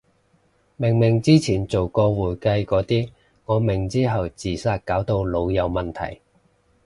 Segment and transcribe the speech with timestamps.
[0.77, 3.07] 明明之前做過會計個啲，
[3.45, 6.19] 我明之後自殺搞到腦有問題